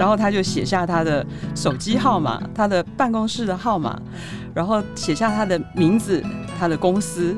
[0.00, 1.24] 然后他就写下他的
[1.54, 4.00] 手机号码，他的办公室的号码，
[4.54, 6.24] 然后写下他的名字，
[6.58, 7.36] 他的公司。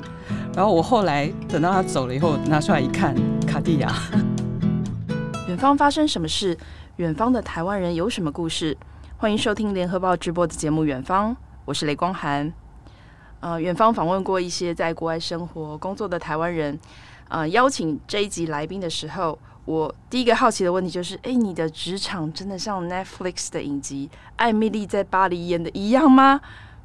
[0.54, 3.16] 然后我后来等到他走了以后，拿出来一看，
[3.48, 3.92] 卡地亚。
[5.48, 6.56] 远方发生什么事？
[6.98, 8.78] 远方的台湾人有什么故事？
[9.16, 11.32] 欢迎收听联合报直播的节目《远方》，
[11.64, 12.52] 我是雷光涵。
[13.40, 16.78] 呃，远方访问过一些在国外生活、工作的台湾人。
[17.28, 26.40] 呃，邀请这一集来宾的时候，我第一个好奇的问题就是：哎，你的职场真的像 Netflix 的影集《艾米丽在巴黎》演的一样吗？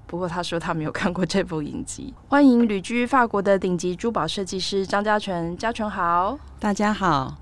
[0.05, 2.13] 不过他说他没有看过这部影集。
[2.29, 7.35] 欢迎旅居法国的顶级珠宝设计师张嘉淳，嘉淳好，大家好。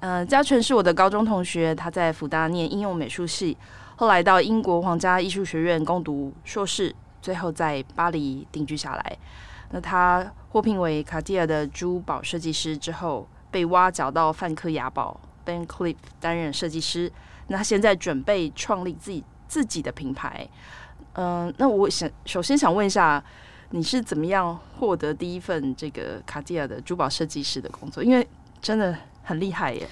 [0.00, 3.56] 呃，嘉淳是我的高中同学，他在福大念应用美术系，
[3.96, 9.18] 后来到英国皇家艺术学院攻读硕士，最后在巴黎定居下来。
[9.70, 17.10] 那他获聘为卡地亚的珠宝设计师之后，被挖角到梵克雅宝 Van Cleef 担任设计师。
[17.48, 20.48] 那他现在准备创立自己自己的品牌。
[21.14, 23.22] 嗯、那我想首先想问一下，
[23.70, 28.02] 你是怎么样获得第一份这个卡地亚的珠宝设计师的工作？
[28.04, 28.26] 因为
[28.60, 29.88] 真的很厉害耶。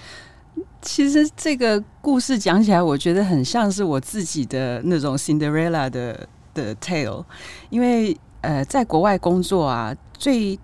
[0.82, 7.24] 其实这个故事讲起来，我觉得很像是我自己的那种 Cinderella 的的 tale，
[7.70, 8.16] 因为。
[8.42, 10.56] 呃，在国外工作啊，最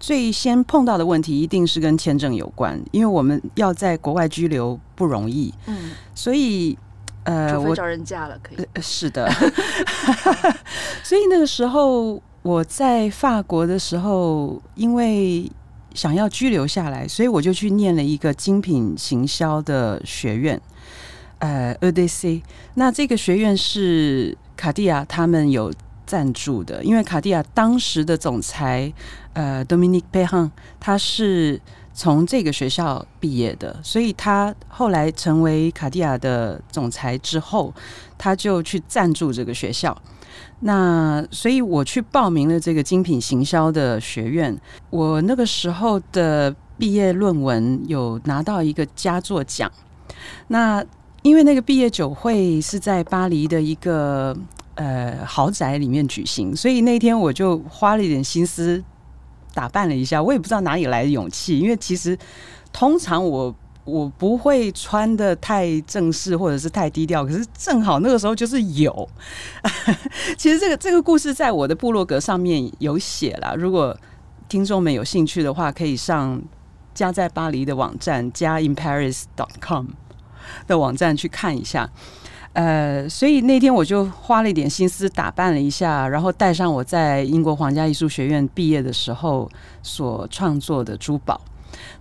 [0.00, 5.52] 最先碰到的问题一定是跟签证有关，因为我们要在国外居留不容易。
[5.66, 6.76] 嗯，所以
[7.24, 8.66] 呃，我找人嫁了可以。
[8.72, 9.30] 呃，是的，
[11.04, 15.52] 所以那个时候我在法国的时候，因为
[15.94, 20.58] 想要居留下来，所以我就去念了一个精品行销的学院，
[21.40, 22.40] 呃，EDC。
[22.72, 25.70] 那这个学院是卡地亚他们有。
[26.10, 28.92] 赞助的，因为卡地亚当时的总裁
[29.32, 31.60] 呃 Dominic p e h a n 他是
[31.94, 37.72] 从这个学校毕业的，所以他后来成为卡地亚的总裁之后，
[38.18, 39.96] 他就去赞助这个学校。
[40.62, 44.60] 那所以我去报名了这个精品行销的学院，
[44.90, 49.70] 我那个时候的毕业论文有拿到一个佳作奖。
[50.48, 50.84] 那
[51.22, 54.36] 因为那个毕业酒会是在巴黎的一个。
[54.76, 58.82] 呃，豪宅里面举行，所以那天我就花了一点心思
[59.52, 60.22] 打扮了一下。
[60.22, 62.16] 我也不知道哪里来的勇气，因为其实
[62.72, 63.54] 通常我
[63.84, 69.08] 我不会穿得太正式或者是太低调，可是正好那个时候就是有。
[70.38, 73.96] 其实这个这个故事在我的部落格上面有写了，如果
[74.48, 76.40] 听众们有兴趣的话，可以上
[76.94, 79.88] 加在巴黎的网站，加 in Paris dot com
[80.66, 81.90] 的网站去看一下。
[82.52, 89.48] 呃，所以那天我就花了一点心思打扮了一下，然后带上我在英国皇家艺术学院毕业的时候
[89.84, 91.40] 所创作的珠宝。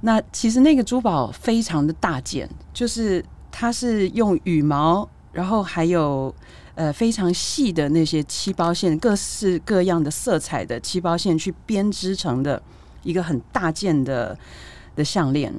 [0.02, 6.34] 那其实那个珠宝非常的大件，就是它是用羽毛，然后还有
[6.74, 12.60] 呃非常细的那些漆包线，各式各样的色彩的漆包线去编织成的
[13.04, 14.36] 一个很大件的
[14.96, 15.54] 的项链。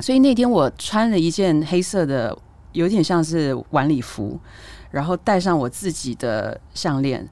[0.00, 2.36] 所以那天我穿了一件黑色的。
[2.74, 4.38] 有点像是晚礼服，
[4.90, 7.26] 然后戴上我自己的项链，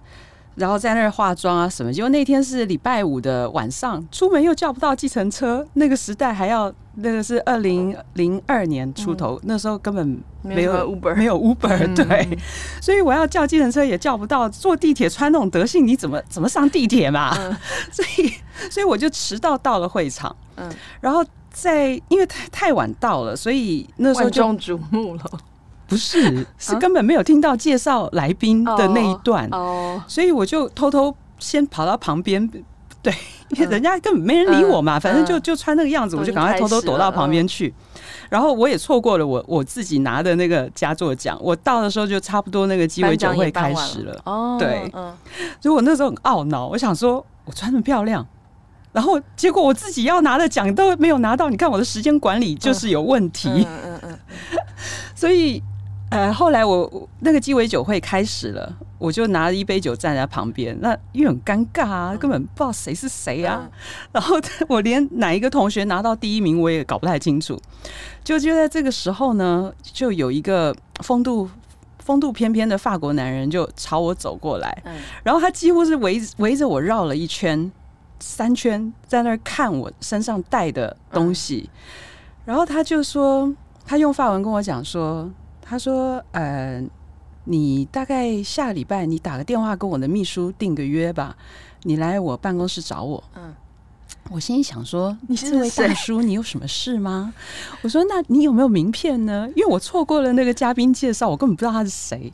[0.54, 1.92] 然后在那儿化妆啊什么。
[1.92, 5.66] 结果那天是礼拜五的晚上，出门又叫不到计程车。
[5.74, 12.28] 那个时代还要那个是二零零二年出头，嗯、那时候根本没有 Uber，没有 Uber， 对。
[12.30, 12.38] 嗯、
[12.80, 17.36] 所以我要叫计程车也叫不到，坐地铁穿那种德性，你怎么怎么上地铁嘛？
[17.38, 17.56] 嗯、
[17.92, 18.32] 所以
[18.70, 20.70] 所以我就迟到到了会场，嗯，
[21.00, 21.24] 然后。
[21.52, 25.22] 在，因为太太晚到了，所以那时候就万众瞩目了。
[25.86, 32.48] 不是， 是根本没有听到介绍来宾的那一段，哦，所以我就偷偷先跑到旁边，
[33.02, 33.12] 对，
[33.50, 37.74] 因为人家根本没人理我嘛，反正就就穿那个样子，我就赶快偷偷躲到旁边去。
[38.30, 44.18] 然后我也错过了我我自己拿的那个佳作奖，我到的时候就差不多那个鸡尾酒会开始了。
[44.24, 44.90] 哦，对，
[45.60, 48.26] 所以我那时候很懊恼，我想说我穿那么漂亮。
[48.92, 53.48] 然后结果我自己要拿的奖都没有拿到，你看我的时间管理就是有问题。
[53.48, 54.18] 嗯嗯嗯。
[55.16, 55.62] 所以
[56.10, 63.66] 呃，后来我那个鸡尾酒会开始了，我就拿了一杯酒站在旁边，那因为很尴尬啊，根本不知道谁是谁啊。
[64.12, 64.36] 然后
[64.68, 67.58] 我连哪一个同学拿到第一名我也搞不太清楚。
[68.22, 71.48] 就就在这个时候呢，就有一个风度
[72.00, 74.82] 风度翩翩的法国男人就朝我走过来，
[75.22, 77.72] 然后他几乎是围围着我绕了一圈。
[78.22, 81.78] 三圈在那儿看我身上带的东西，嗯、
[82.44, 83.52] 然后他就说，
[83.84, 85.28] 他用法文跟我讲说，
[85.60, 86.80] 他说，呃，
[87.44, 91.36] 你大概下个礼拜你打个电话跟我的秘书订个约吧，
[91.82, 93.22] 你来我办公室找我。
[93.34, 93.52] 嗯，
[94.30, 97.34] 我心里想说：“你这位大叔，你有什么事吗？”
[97.82, 99.48] 我说：“那你有没有名片呢？
[99.56, 102.32] 因为我错过了那个嘉宾介绍，我根本不知道他是谁。”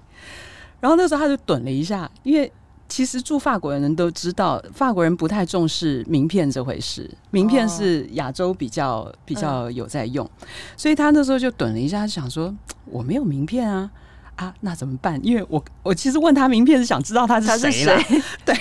[0.80, 2.52] 然后那时候他就顿了一下，因为
[2.88, 10.28] 其实住法国的人都知道，法国人不太重视名片这回事，名片是亚洲比较比较有在用，
[10.76, 12.54] 所以他那时候就顿了一下，他想说
[12.86, 13.90] ：“我没有名片啊，
[14.36, 18.02] 啊，那怎么办？”因为我我其实问他名片是想知道他是谁了，
[18.44, 18.56] 对。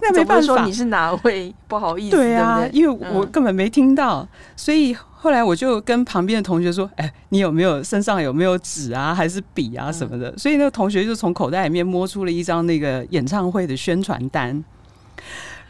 [0.00, 1.54] 那没办法，说你是哪位？
[1.66, 14.64] 不好意思，对啊，对对因为我根本没听到，嗯、所以后来我就跟旁边的同学说：“哎、欸，你有没有身上有没有纸啊，还是笔啊什么的？”嗯、所以那个同学就从口袋里面摸出了一张那个演唱会的宣传单，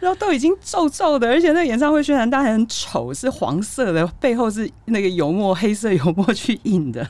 [0.00, 7.06] 然后都已经皱皱的，而且那个演唱会宣传单还很丑，是黄色的，背后是那个油墨黑色油墨去印的，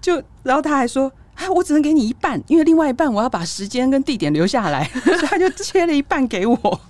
[0.00, 1.10] 就然后他还说。
[1.34, 6.80] 哎，我只能给你一半，因为另外一半我要把时间跟地点留下来， 所以他就切了一半给我，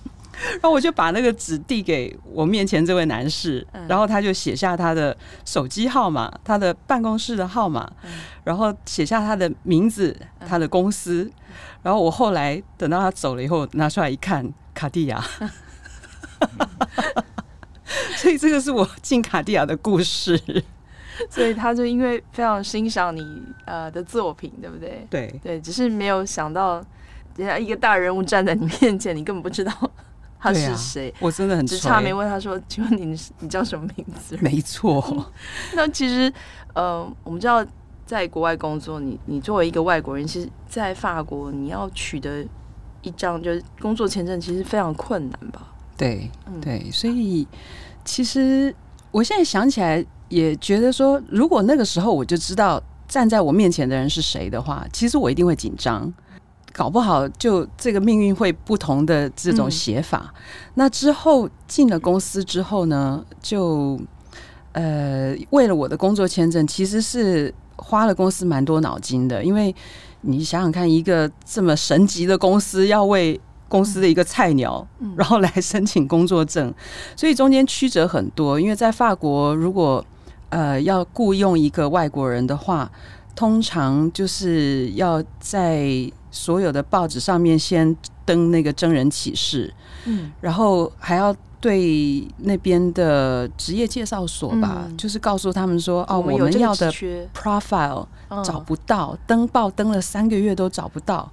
[0.51, 5.15] 然后我就把那个纸递给我面前这位男士，然后他就写下他的
[5.45, 7.91] 手机号码、他的办公室的号码，
[8.43, 10.15] 然后写下他的名字、
[10.47, 11.29] 他的公司，
[11.81, 15.23] 然后我后来等到他走了以后拿出来一看，卡地亚，
[18.17, 20.39] 所以这个是我进卡地亚的故事。
[21.29, 25.05] 所以他就因为非常欣赏你呃的作品，对不对？
[25.09, 26.83] 对对，只是没有想到，
[27.37, 29.71] 人家一个大人物站在你面前，你根本不知道
[30.39, 31.13] 他是谁。
[31.19, 35.31] 我真的很只差没问他说：“请问你你叫什么名字？” 没错。
[35.75, 36.31] 那其实
[36.73, 37.65] 呃，我们知道
[38.05, 42.45] 在国外工作，你你作为一个外国人，其实，在法国你要取得
[43.01, 45.73] 一张就是工作签证，其实非常困难吧？
[45.97, 46.29] 对，
[46.61, 47.47] 对，所以
[48.03, 48.75] 其实
[49.11, 50.05] 我现在想起来。
[50.29, 56.11] 也觉得说，如果那个时候我就知道站在我面前的人是谁的话，其实我一定会紧张，
[56.73, 60.33] 搞不好就这个命运会不同的这种写法。
[60.33, 60.41] 嗯、
[60.75, 63.99] 那之后进了公司之后呢，就
[64.73, 69.73] 呃为了我的工作签证，其实是花了公司蛮多脑筋的，因为
[70.21, 73.39] 你想想看，一个这么神级的公司要为
[73.69, 76.73] 公司的一个菜鸟，然后来申请工作证，
[77.15, 78.59] 所以中间曲折很多。
[78.59, 80.03] 因为在法国，如果
[80.49, 82.89] 呃，要雇佣一个外国人的话，
[83.35, 89.73] 通常就是要在所有的报纸上面先登那个征人启事，
[90.05, 96.91] 嗯，然后还要对那边的职业介绍所吧，嗯、就是告诉他们说，哦，我们要的
[97.33, 98.05] profile
[98.43, 101.29] 找不到，嗯、登报登了三个月都找不到，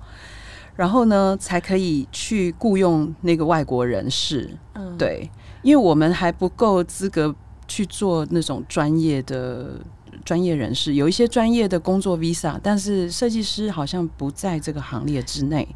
[0.75, 5.31] 然后呢，才可以去雇佣那个外国人士，嗯，对，
[5.63, 7.35] 因为我们还不够资格。
[7.73, 9.81] 去做那种专业的
[10.27, 15.67] 专业人士，有一些专业的工作 visa，但是设计师好像不在这个行列之内，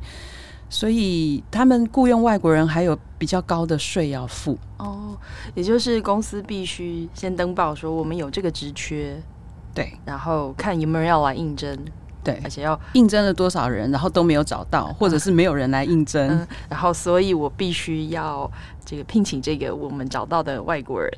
[0.69, 4.59] 所以他们雇佣外国人还有比较高的税要付。
[4.77, 5.17] 哦，
[5.55, 9.19] 也就是公司必须先登报说我们有这个职缺，
[9.75, 11.75] 对，然后看有没有人要来应征，
[12.23, 18.51] 对，而且要应征了多少人，然后都没有找到，或者是没有人来应征，嗯，然后所以我必须要
[18.85, 21.11] 这个聘请这个我们找到的外国人。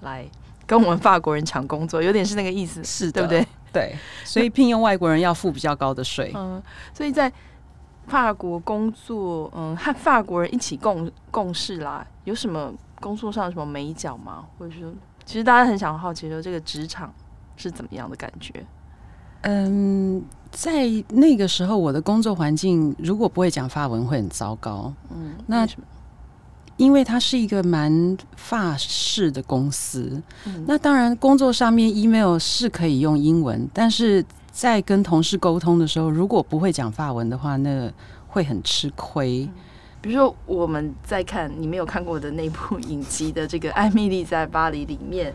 [0.00, 0.26] 来
[0.66, 3.46] 跟我们法国人抢工作，有点是那个意思，是的对不对？
[3.72, 6.32] 对，所以聘用外国人要付比较高的税。
[6.34, 6.62] 嗯，
[6.94, 7.30] 所以在
[8.06, 14.44] 法国工作，嗯，和法国人一起共共事啦，有什么工作上有什么美角吗？
[14.58, 14.90] 或者说，
[15.24, 17.12] 其实大家很想好奇说，这个职场
[17.56, 18.64] 是怎么样的感觉？
[19.42, 24.92] 嗯，在那个时候，我的工作环境如果不会讲法文，会很糟糕。
[25.10, 25.66] 嗯，那。
[26.76, 37.90] 因为它是一个蛮法式的公司，嗯、那当然工作上面 email 是可以用英文，但是在跟同事沟通的时候，如果不会讲法文的话，那
[38.28, 39.48] 会很吃亏。
[40.02, 45.32] 比如说我们在看你没有看过的那部影集的这个《艾米丽在巴黎》里面，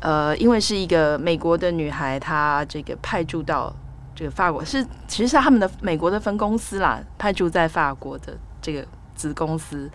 [0.00, 3.70] 呃，因为是一个美国的女孩，她这个派驻到
[4.16, 9.88] 这个法国，是其实是他们的美国的分公司啦，派驻在法国的这个子公司。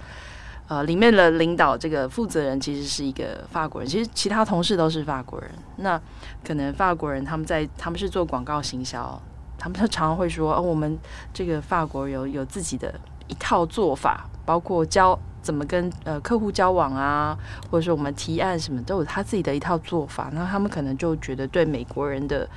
[0.73, 5.47] 呃，里面的领导这个负责人其实是一个法国人，其实其他同事都是法国人。
[5.75, 6.01] 那
[6.43, 9.21] 可能法国人他们在他们是做广告行销，
[9.55, 10.97] 他们常常会说，哦，我们
[11.31, 12.91] 这个法国有有自己的
[13.27, 17.37] 一套做法，包括交怎么跟呃客户交往啊，
[17.69, 20.31] 或者说我们提案什么都有他自己的一套做法。
[20.33, 22.49] 那他们可能就觉得对美国人的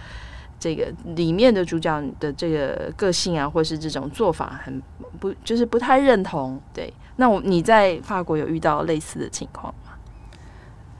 [0.59, 4.83] 这个里面的主角的这个个性啊，或是这种做法很
[5.21, 6.93] 不就是不太认同，对。
[7.17, 9.93] 那我你在法国有遇到类似的情况吗？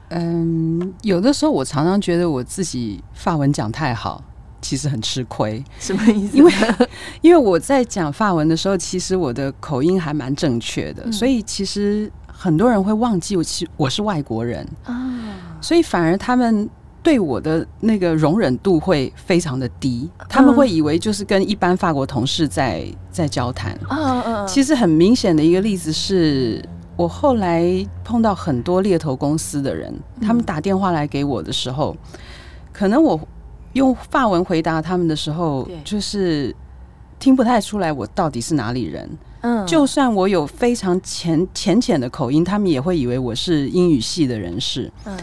[0.09, 4.23] 嗯，有的时候我常常觉得我自己法文讲太好，
[4.61, 5.63] 其实很吃亏。
[5.79, 6.37] 什么意思？
[6.37, 6.51] 因为
[7.21, 16.67] 因为我在讲法文的时候，其实我的口音还蛮正确的，嗯、所以其实很多人会忘记我其我是外国人啊，所以反而他们
[17.03, 23.77] 对我的那个容忍度会非常的低，他们会以为就是跟一般法国同事在在交谈。
[23.89, 26.63] 嗯嗯，其实很明显的一个例子是
[26.95, 27.65] 我后来
[28.03, 31.95] 碰到很多猎头公司的人，他们打电话来给我的时候，
[32.73, 33.19] 可能我
[33.73, 36.53] 用法文回答他们的时候，就是
[37.19, 39.09] 听不太出来我到底是哪里人。
[39.41, 44.91] 嗯，就算我有非常浅浅浅的口音，他们也会以为我是英语系的人士。
[45.05, 45.15] 嗯，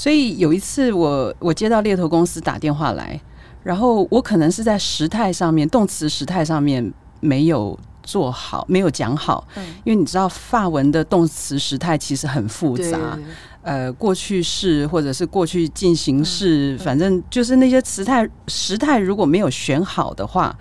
[0.00, 3.20] 所以有一次我我接到猎头公司打电话来，
[3.62, 6.90] 然后我可能是在时态上面，动词时态上面
[7.20, 9.46] 没有做好，没有讲好。
[9.56, 13.18] 嗯，因为你知道法文的动词时态其实很复杂，
[13.60, 20.56] 呃，过去式或者是过去进行式，反正就是那些词态时态如果没有选好的话。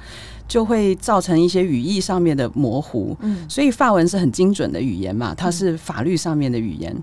[0.49, 6.93] 就会造成一些语义上面的模糊，嗯，所以法文是很精准的语言嘛，它是法律上面的语言。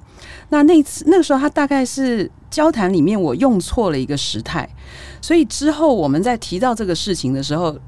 [0.51, 4.69] 那那次那个时候，他大概是交谈里面我用错了一个时态，
[5.23, 7.79] 所以之后我们在提到这个事情的时候，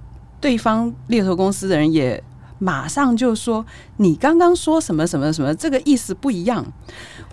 [0.41, 2.23] 对方猎头公司的人也
[2.61, 3.67] 马上就说
[3.99, 6.65] ：“你刚刚说什么什么什么，这个意思不一样。”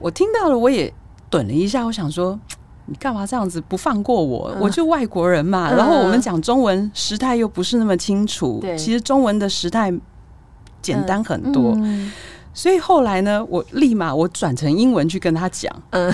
[0.01, 0.91] 我听到了，我也
[1.29, 2.39] 顿了一下，我想说。
[2.87, 4.51] 你干嘛这样子不放过我？
[4.55, 5.69] 嗯、我就外国人嘛。
[5.71, 8.63] 嗯、然后我们讲中文时态又不是那么清楚。
[8.77, 9.91] 其实中文的时态
[10.81, 11.73] 简单很多。
[11.77, 12.11] 嗯、
[12.53, 15.75] 所以后来呢，我立马我转成英文去跟他讲。
[15.89, 16.13] 嗯，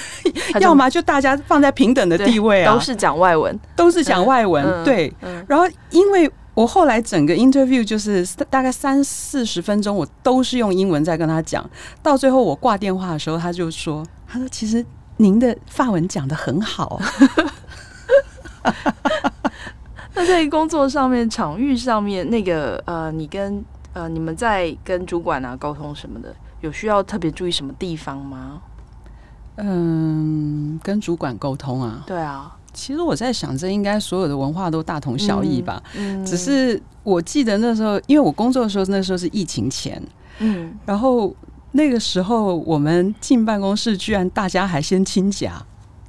[0.58, 4.64] 要么就大家放在平等的地位啊，都是讲外文，都是讲外文。
[4.64, 5.12] 嗯、对。
[5.20, 11.68] 嗯、然后因为我后来整个 interview 就是大概三四十分钟，我都是用英文在跟他讲。
[12.02, 14.82] 到最后我挂电话的时候，他就说：“他说其实。”
[15.18, 17.00] 您的发文讲的很好。
[20.14, 28.60] 那在工作上面、场域上面，那个呃，你跟呃，你们在跟主管啊沟通什么的，有需要特别注意什么地方吗？
[29.56, 32.56] 嗯，跟主管沟通啊，对啊。
[32.72, 35.82] 其实我在想，这应该所有的文化都大同小异吧。
[35.94, 40.02] 嗯，嗯，只是我记得那时候，因为我工作的时候，那时候是疫情前，
[40.38, 41.34] 嗯，然后。
[41.76, 45.62] 那个时候，我们进办公室，居然大家还先亲甲，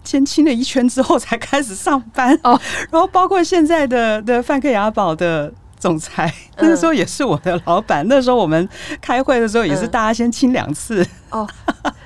[0.04, 2.60] 先亲了一圈之后才开始上班哦。
[2.90, 8.06] 然后包括现在的的梵克雅宝的总裁，那个时候也是我的老板。
[8.08, 8.68] 那时候我们
[9.02, 11.48] 开会的时候，也是大家先亲两次哦，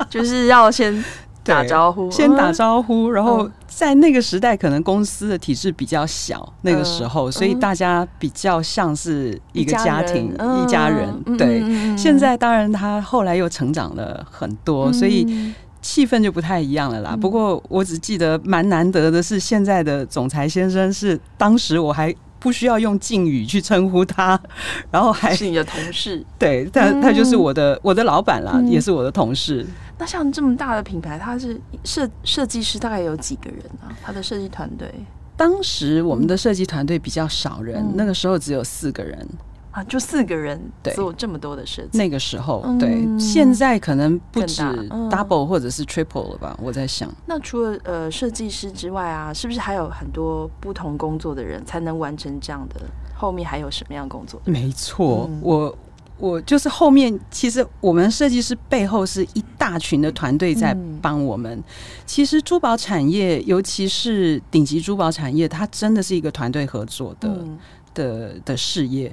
[0.10, 1.04] 就是要先。
[1.44, 11.38] 打招呼，先打招呼，然后在那个时代，可能公司的体制比较小，那个时候，所以大家比较像是一个家庭，一家人。
[11.38, 11.64] 对，
[11.98, 17.18] 现在当然他后来又成长了很多，所以气氛就不太一样了啦。
[17.20, 24.38] 不过我只记得蛮难得的是，现在的总裁先生是当时我还不需要用敬语去称呼他，
[24.90, 29.66] 然后还是你的同事，对，他他就是我的我的老板啦，也是我的同事。
[30.00, 33.94] 那像这么大的品牌，他是设设计师大概有几个人啊？
[34.02, 34.92] 他的设计团队？
[35.38, 39.28] 当时我们的设计团队比较少人，嗯、那个时候只有四个人
[39.72, 40.62] 啊，就四个人
[40.94, 41.98] 做这么多的设计。
[41.98, 44.62] 那个时候，对，嗯、现在可能不止
[45.10, 46.56] double 或者是 triple 了吧？
[46.60, 47.10] 嗯、我在想。
[47.26, 52.82] 那除了呃设计师之外啊，是不是还有很多不同工作的人才能完成这样的？
[53.16, 54.42] 后面还有什么样工作？
[54.46, 55.78] 没错，嗯、我。
[56.22, 61.62] 我就是后面，其实我们设计师背后是一大群的团队在帮我们。
[62.06, 67.44] 其实珠宝产业，尤其是顶级珠宝产业，它真的是一个团队合作的
[67.96, 69.12] 的的事业。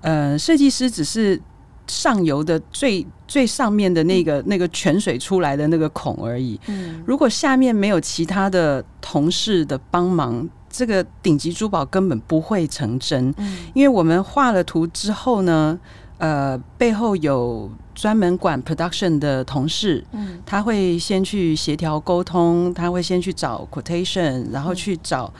[0.00, 1.40] 呃，设计师只是
[1.88, 6.58] 上游的最最上面的那个那个泉水出来的那个孔而已。
[7.04, 13.34] 如果下面没有其他的同事的帮忙，这个顶级珠宝根本不会成真。
[13.74, 15.78] 因为我们画了图之后呢，
[16.18, 25.32] 呃，背后有专门管 production 的同事，嗯，他会先去协调沟通，他会先去找 quotation，然后去找，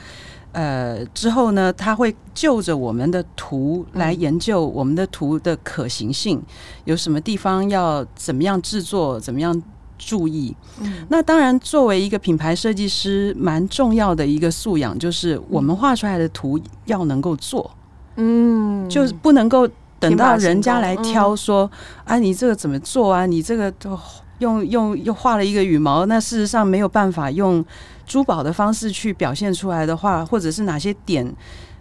[0.52, 6.44] 嗯、呃，之后呢，他会就着我们的图来研究我们的图的可行性，嗯、
[6.86, 9.62] 有什么地方要怎么样制作，怎么样
[9.96, 10.54] 注意。
[10.80, 17.70] 嗯，那当然，作为一个品牌设计师，蛮重要的一个素养就是我们画出来的图要能够做，
[18.16, 19.68] 嗯，就是不能够。
[20.08, 21.70] 等到人家来挑说，
[22.04, 23.26] 啊，你这个怎么做啊？
[23.26, 23.98] 你这个都
[24.38, 27.64] 用用又画了一个羽毛，那事实上没有办法用
[28.04, 31.32] 珠宝的方式去表现出来的话，或者是哪些点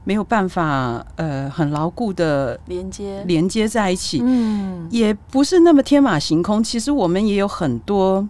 [0.03, 6.63] 没有办法呃很牢固的连接连接在一起，嗯，也不是那么天马行空。
[6.63, 8.27] 其实我们也有很多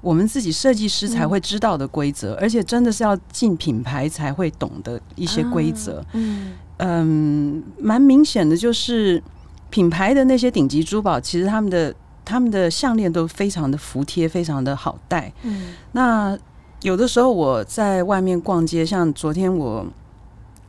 [0.00, 9.22] 我们自己设计师才会知道的规则，而且真的是要进品牌才会懂的一些规则，嗯嗯，蛮明显的就是。
[9.70, 11.94] 品牌的那些顶级珠宝，其实他们的
[12.24, 15.32] 他们的项链都非常的服帖，非常的好戴。
[15.42, 16.36] 嗯，那
[16.82, 19.86] 有的时候我在外面逛街，像昨天我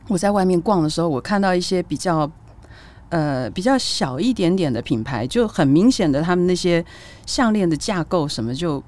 [0.08, 2.30] 我在外面逛的时候，我看到一些比较
[3.10, 6.84] 呃比较小一点点的品牌，就很明显的他们那些
[7.26, 8.84] 项链的架构什么就，就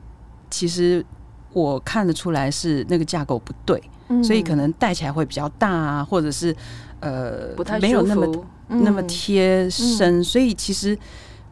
[0.51, 1.05] 其实
[1.53, 6.55] 我看得出来是那个架构不对，嗯、所以可能戴起来会比较大啊，或者是
[7.01, 8.27] 呃不太没有那么、
[8.69, 10.97] 嗯、那么贴身，嗯、所以其实。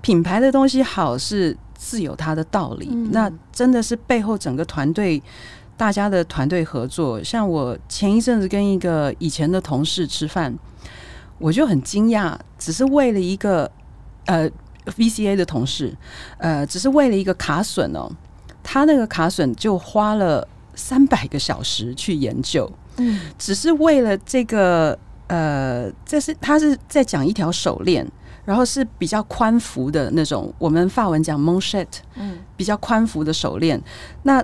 [0.00, 5.20] 品牌的东西好是自有它的道理，嗯、那真的是背后整个团队
[5.76, 7.20] 大家的团队合作。
[7.22, 10.56] 像我前一阵子跟一个以前的同事吃饭，
[11.38, 13.68] 我就很惊讶，只是为了一个
[14.26, 14.48] 呃
[14.86, 15.92] VCA 的同事，
[16.38, 18.08] 呃，只是为了一个卡笋哦，
[18.62, 24.96] 他那个卡笋就花了三百个小时去研究，嗯，只是为了这个
[25.28, 28.06] 呃，这是他是在讲一条手链。
[28.44, 33.78] 然后是比较宽幅的那种，我们法文讲 manchette，嗯，比较宽幅的手链。
[34.22, 34.42] 那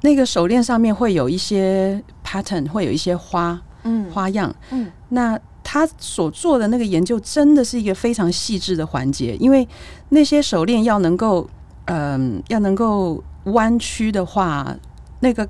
[0.00, 4.90] 那个手链上面会有一些 pattern，会有一些花，嗯，花样，嗯。
[5.10, 9.68] 那他所做的那个研究真的是一个非常细致的环节，因为
[10.08, 11.46] 那些手链要能够，
[11.84, 14.74] 嗯、呃，要能够弯曲的话，
[15.20, 15.46] 那个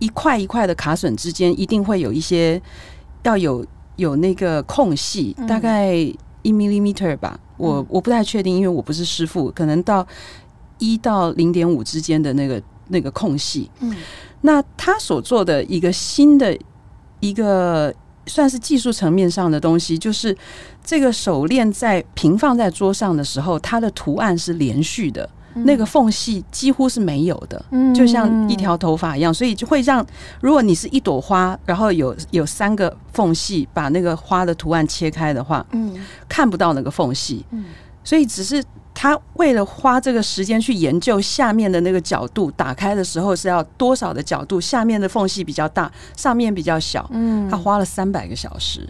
[0.00, 2.60] 一块一块的卡榫之间一定会有一些
[3.22, 3.64] 要有
[3.96, 5.94] 有那个空隙，大概。
[6.42, 10.06] 一 millimeter 吧，我我不太确定，因为我不是师傅，可能到
[10.78, 13.68] 一到零点五之间的那个那个空隙。
[13.80, 13.92] 嗯，
[14.42, 16.56] 那他所做的一个新的
[17.18, 17.92] 一个
[18.26, 20.36] 算是技术层面上的东西，就是
[20.84, 25.28] 这个手链在平放在桌上的时候，它的图案是连续的。
[25.64, 30.04] 那个缝隙几乎是没有的，就像一条头发一样，所以就会让，
[30.40, 35.94] 如果你是一朵花，然后有有三个缝隙，把那个花的图案切开的话，嗯，
[36.28, 37.64] 看不到那个缝隙，嗯，
[38.04, 48.86] 所以只是他为了花这个时间去研究下面的那个角度，打开的时候是要多少的角度，下面的缝隙比较大，上面比较小，嗯，他花了三百个小时，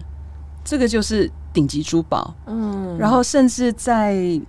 [0.65, 4.41] 这个就是顶级珠宝，嗯，然后甚至在。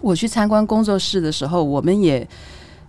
[0.00, 2.26] 我去参观工作室的时候，我们也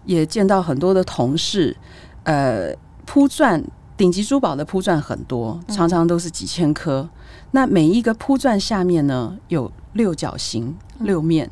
[0.05, 1.75] 也见到很多的同事，
[2.23, 2.73] 呃，
[3.05, 3.63] 铺钻
[3.95, 7.01] 顶级珠宝的铺钻很多，常常都是几千颗。
[7.01, 7.09] 嗯、
[7.51, 11.49] 那每一个铺钻下面呢，有六角形六面，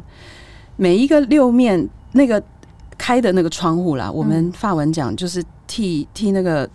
[0.76, 2.42] 每一个六面那个
[2.98, 6.70] 开的那个窗户啦，我们法文讲就是替替那个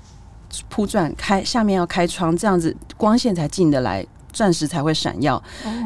[0.69, 4.05] 铺钻开，下面要开窗，这样子光线才进得来。
[4.33, 5.43] 钻石才会闪耀，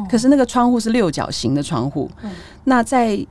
[0.09, 2.09] 可是那个窗户是六角形的窗户。
[2.65, 3.25] 那在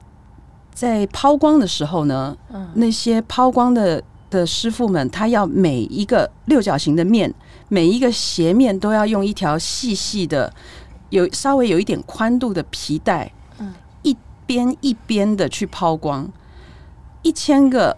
[0.72, 2.37] 在抛光的时候呢，
[2.74, 7.33] 那些抛光的的师傅们，他要每一个六角形的面，
[7.68, 10.53] 每一个斜面都要用一条细细的、
[11.11, 13.31] 有稍微有一点宽度的皮带，
[14.03, 16.29] 一边一边的去抛光。
[17.22, 17.96] 一千个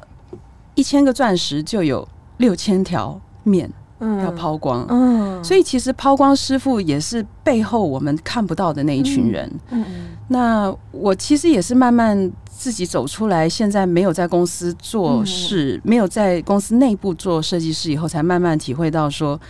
[0.74, 3.72] 一千个钻石就有六千条面。
[3.98, 9.50] 嗯，要抛光，嗯，所以其实抛光师傅也是背后我们看不到的那一群人。
[9.70, 19.40] 嗯，嗯，那我其实也是慢慢自己走出来，现在没有在公司做事，没有在公司内部做设计师以后，才慢慢体会到说，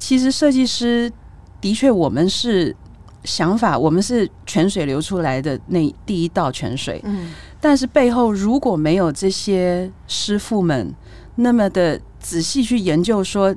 [0.00, 1.08] 其实设计师
[1.60, 2.74] 的确我们是
[3.22, 7.00] 想法，我们是泉水流出来的那第一道泉水。
[7.04, 10.92] 嗯，但是背后如果没有这些师傅们
[11.36, 13.54] 那么的仔细去研究说。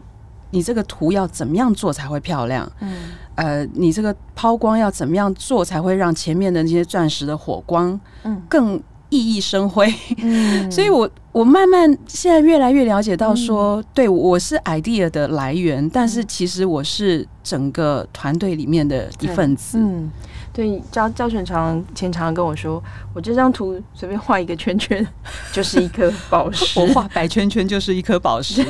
[0.51, 2.69] 你这个图要怎么样做才会漂亮？
[2.81, 9.93] 嗯，呃，你这个抛光要怎么样做才会让前面的那些钻石的火光，嗯，更熠熠生辉？
[10.17, 19.77] 嗯， 所以我我慢慢现在越来越了解到说，嗯、对，我是 idea 的来源，但是其实我是整个团队里面的一份子。
[19.79, 20.09] 嗯。
[20.59, 25.07] 对，焦焦权常前常跟我说，我这张图随便画一个圈圈，
[25.53, 26.77] 就是一颗宝石。
[26.77, 28.61] 我画白圈圈就是一颗宝石。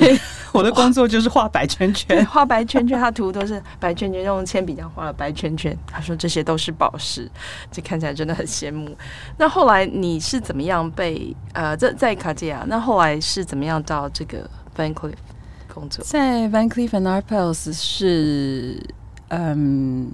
[0.52, 5.76] 我的工作就是画白圈圈，画白圈圈，他图都是白圈圈，用铅笔这样画了白圈圈。
[5.88, 7.28] 他说这些都是宝石，
[7.72, 8.96] 这看起来真的很羡慕。
[9.36, 12.64] 那后来你是怎么样被呃在在卡地亚？
[12.68, 14.48] 那后来是怎么样到这个
[14.78, 15.16] Van Cleef
[15.74, 16.06] 工作？
[16.06, 18.80] 在 Van Cleef and Arpels 是
[19.30, 20.12] 嗯。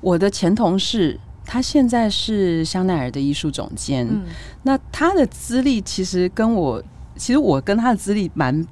[0.00, 4.06] 我的前同事，他现在是香奈儿的艺术总监。
[4.08, 4.24] 嗯，
[4.62, 6.82] 那他的资历其实跟我，
[7.16, 8.66] 其实我跟他的资历蛮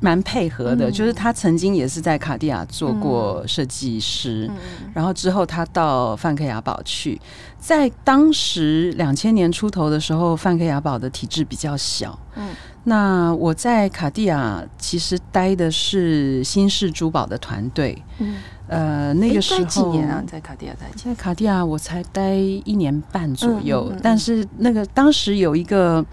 [0.00, 7.20] 蛮配合的，嗯、就是他曾经也是在卡地亚做过设计师，嗯、然后之后他到梵克雅宝去，
[7.58, 12.18] 在当时两千年出头的时候，梵克雅宝的体制比较小。
[12.36, 12.48] 嗯，
[12.84, 18.02] 那我在卡地亚其实待的是新式珠宝的团队。
[18.20, 18.36] 嗯，
[18.68, 26.04] 呃，那个时候几年啊，在卡地亚待，在卡地亚我才待一年半左右，嗯嗯嗯嗯，但是那个当时有一个。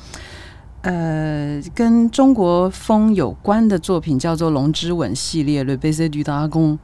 [0.87, 6.77] 呃，跟中国风有关的作品叫做《龙之吻》系列，Le Baiser du Dragon，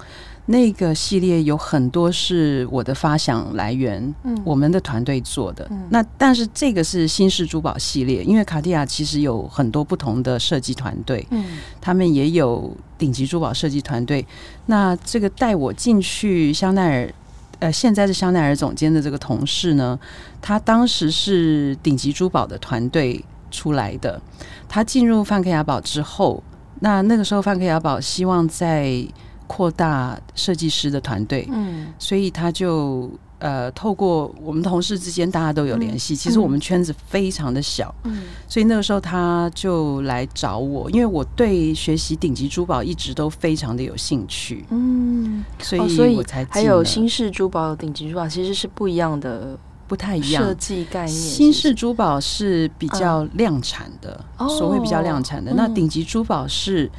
[0.48, 5.68] 那个系列有很多是我的发想来源，嗯，我们的团队做的。
[5.72, 11.46] 嗯、那但是这个是新式珠宝系列，因为卡地亚其实有很多不同的设计团队，嗯，
[11.80, 14.26] 他们也有顶级珠宝设计团队。
[14.66, 17.14] 那这个带我进去香奈儿，
[17.60, 20.00] 呃，现在是香奈儿总监的这个同事呢，
[20.42, 23.24] 他当时是顶级珠宝的团队。
[23.54, 24.22] 出来的，
[24.70, 26.42] 他进入梵克雅宝之后，
[26.80, 29.06] 那那个时候梵克雅宝希望在
[29.52, 49.60] 扩大设计师的团队，嗯，所以他就呃透过我们同事之间大家都有联系，嗯、其实我们圈子非常的小，嗯，所以那个时候他就来找我，因为我对学习顶级珠宝一直都非常的有兴趣，嗯，所以我才、哦、还有新式珠宝顶级珠宝其实是不一样的。
[49.92, 51.10] 不太一样，设计概念。
[51.10, 55.52] 新式珠宝是比较量产的，嗯、所谓比较量产的。
[55.52, 56.90] 哦、那顶级珠宝是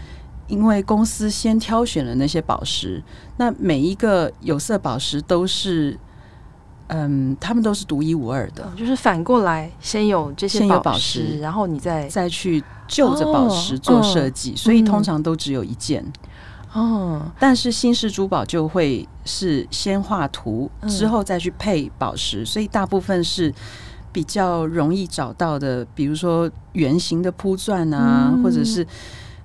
[0.49, 5.99] 因为公司先挑选了那些宝石，嗯、那每一个有色宝石都是，
[6.89, 8.71] 嗯，他们都是独一无二的。
[8.77, 16.05] 就是反过来，先有这些宝石，然后你再再去就着宝石做设计，哦、所以通常都只有一件。
[16.75, 23.53] 哦，但是新式珠宝就会是先画图，之后再去配宝石，嗯、所以大部分是
[24.11, 28.87] 比较容易找到的，比如说圆形的铺钻啊，嗯、或者是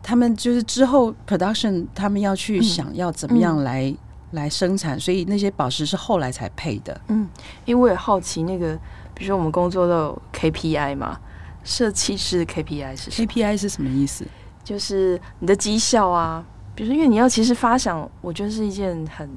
[0.07, 3.97] 他们就是之后 production 他们要去想要怎么样来、嗯、
[4.31, 7.01] 来生产，所以那些宝石是后来才配的。
[7.09, 7.27] 嗯，
[7.65, 8.73] 因为我也好奇那个，
[9.13, 11.19] 比如说我们工作都有 KPI 嘛，
[11.65, 14.25] 设计师的 KPI 是什么？KPI 是什么意思？
[14.63, 16.41] 就是你的绩效啊。
[16.73, 19.29] 比如说，因为你要其实发想，我觉得是一件很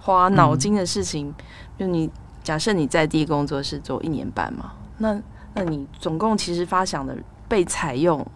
[0.00, 1.28] 花脑筋的事情。
[1.28, 1.34] 嗯、
[1.78, 2.10] 就你
[2.42, 5.16] 假设你在第一工作室做一年半嘛，那
[5.54, 8.26] 那你总共其实发想的被采用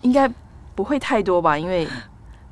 [0.00, 0.26] 应该
[0.74, 1.58] 不会太多吧？
[1.58, 1.86] 因为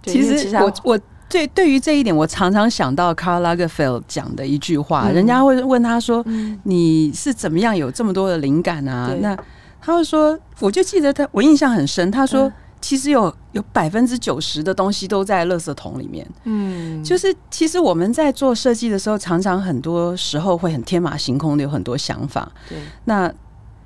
[0.04, 9.36] 其实，我我对对于这一点，我常常想到 Carl Lagerfeld 讲的一句话，嗯、人家会问他说：“嗯、你是怎么样有这么多的灵感啊？”那
[9.80, 12.48] 他会说：“我就记得他，我印象很深。”他说。
[12.48, 16.26] 嗯其实有有百分之九十的东西都在垃圾桶里面。
[16.42, 22.50] 嗯，就是其实我们在做设计的时候，常常很多时候会很天马行空的有很多想法。
[22.68, 23.32] 对，那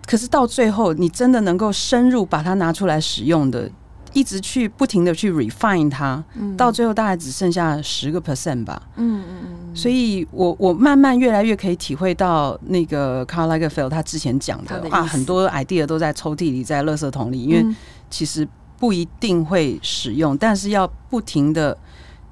[0.07, 3.71] 可是到最后，你真的能够深入把它拿出来使用的，
[4.17, 8.81] 一直去不停的去 refine 它，嗯，到最后大概只剩下十个 percent 吧。
[8.97, 9.77] 嗯嗯嗯。
[9.77, 17.77] 所以我我慢慢越来越可以体会到那个 Carl Lagerfeld 他之前讲的啊，很多 idea 都在抽屉里，在垃圾桶里，因为
[18.09, 18.49] 其实。
[18.79, 21.75] 不一定会使用，但是要不停的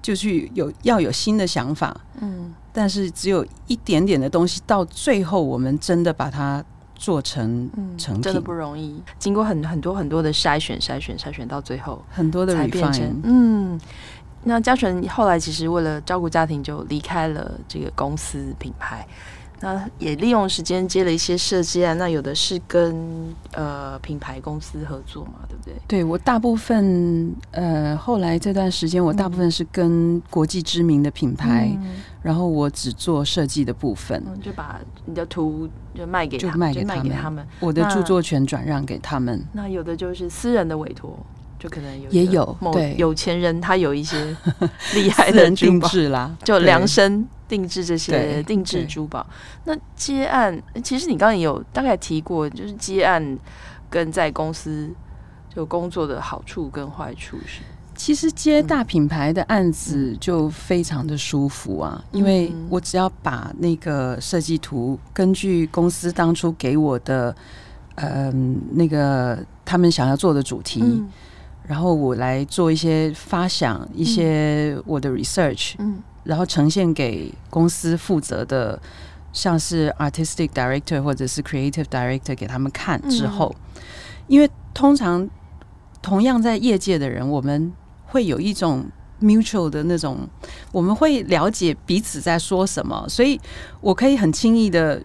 [0.02, 6.62] 就去有要有新的想法，嗯，但是只有一点点的东西，到最后我们真的把它
[7.04, 8.98] 做成成品，真的不容易。
[9.18, 13.12] 经过很很多很多的筛选、筛选、筛选，到最后很多的 refine。
[13.22, 13.78] 嗯，
[14.42, 19.06] 那嘉纯后来其实为了照顾家庭，就离开了这个公司品牌。
[19.64, 25.74] 那也利用时间接了一些设计案，那有的是跟呃品牌公司合作嘛，对不对？
[25.88, 39.42] 对，我大部分呃后来这段时间，我大部分是跟国际知名的品牌，嗯、然后我只做设计的部分，嗯、就把你的图就卖给就卖给他们，他们我的著作权转让给他们。
[39.54, 41.18] 那，那有的就是私人的委托，
[41.64, 42.94] 就可能有也有对。
[42.96, 44.36] 有钱人他有一些
[44.94, 47.26] 厉害的定制啦，就量身。
[47.46, 49.24] 定制这些定制珠宝，
[49.64, 53.38] 那接案其实你刚刚也有大概提过，就是接案
[53.90, 54.90] 跟在公司
[55.54, 57.60] 就工作的好处跟坏处是，
[57.94, 67.36] 其实接大品牌的案子就非常的舒服啊，嗯、因为我只要把那个设计图根据公司当初给我的，
[67.96, 68.32] 嗯、呃，
[68.72, 71.10] 那个他们想要做的主题，嗯、
[71.66, 75.74] 然后我来做一些发想，一些我的 research，
[76.24, 78.78] 然后呈现给公司负责的，
[79.32, 83.82] 像是 artistic director 或者是 creative director 给他们看之后，嗯、
[84.28, 85.28] 因为通常
[86.02, 87.72] 同样在业界的人，我们
[88.06, 88.84] 会有一种
[89.22, 90.28] mutual 的那种，
[90.70, 93.40] 我们会了解彼此在说什么，所以
[93.80, 95.02] 我可以很轻易的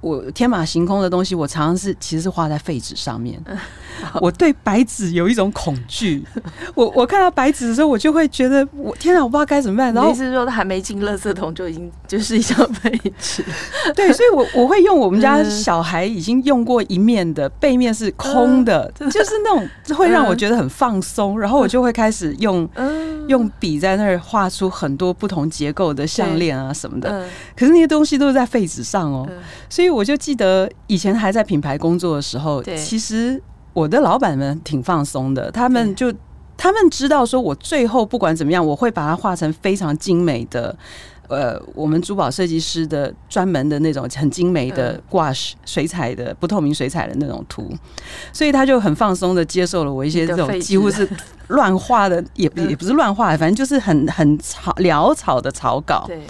[0.00, 3.40] 我天马行空的东西，我常常是其实是画在废纸上面。
[4.20, 6.24] 我对白纸有一种恐惧，
[6.74, 9.92] 我我看到白纸的时候，我就会觉得我天哪，我不知道该怎么办。
[9.92, 13.44] 然后意思是说，他还没进垃圾桶就已经就是一张废纸。
[13.94, 21.38] 对，所以我我会用我们家小孩已经用过一面的背面是空的， 就是那种会让我觉得很放松。
[21.38, 22.66] 然后我就会开始用
[23.28, 27.26] 用笔在那儿画出很多不同结构的项链啊什么的。
[27.54, 29.28] 可是那些东西都是在废纸上哦，
[29.68, 33.42] 所以我就记得以前还在品牌工作的时候，其实。
[33.72, 36.12] 我的老板们挺放松的，他们就
[36.56, 40.76] 他们知道说，我最后不管怎么样，我会把它画成非常精美的，
[41.28, 47.72] 呃，我们珠宝设计师的专门的那种很精美的 gouache 水彩的不透明水彩的那种图，
[48.32, 51.08] 所以他就很放松的接受了我一些这种几乎是
[51.46, 56.02] 乱画的，也也不是乱画，反正就是很很草潦草的草稿。
[56.08, 56.20] 对，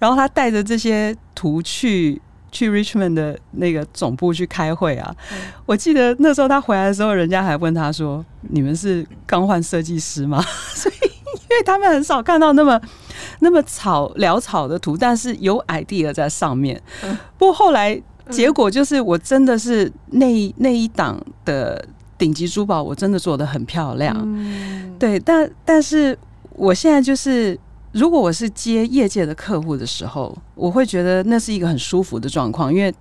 [0.00, 2.20] 然后他带着这些图去。
[2.50, 5.14] 去 Richmond 的那个总部去开会啊！
[5.32, 10.42] 嗯、我记得那时候他回来的时候，人家还问他说：“你们是刚换设计师吗？”
[10.74, 12.80] 所以，因为他们很少看到那么
[13.40, 16.80] 那么草潦草的图，但是有 idea 在上面。
[17.04, 21.84] 嗯、不过后来结果就是，我真的是那那一档的
[22.16, 24.16] 顶级珠宝，我真的做的很漂亮。
[24.24, 26.18] 嗯、对，但但是
[26.54, 27.58] 我现在就是。
[27.92, 32.92] 如果我是接业界的客户的时候，我会觉得那是一个很舒服的状况，因为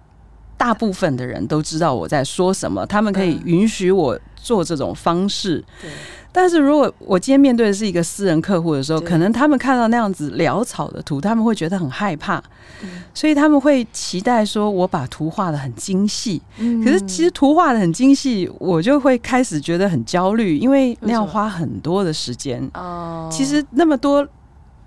[0.55, 5.63] 大部分的人都知道我在说什么，他们可以允许我做这种方式。
[5.81, 5.89] 对。
[6.29, 12.43] 但是如果我今天面对的是一个私人客户的时候，可能他们看到那样子潦草的图，他们会觉得很害怕，
[13.11, 16.39] 所以他们会期待说我把图画的很精细。
[16.83, 22.69] 可是其实图画的很精细，我就会开始觉得很焦虑，因为那要花很多的时间。
[22.75, 23.27] 哦。
[23.31, 24.27] 其实那么多。